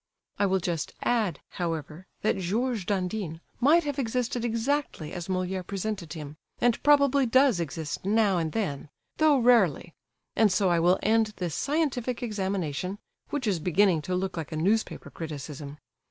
[0.39, 6.13] I will just add, however, that Georges Dandin might have existed exactly as Molière presented
[6.13, 9.93] him, and probably does exist now and then, though rarely;
[10.35, 12.97] and so I will end this scientific examination,
[13.29, 15.77] which is beginning to look like a newspaper criticism.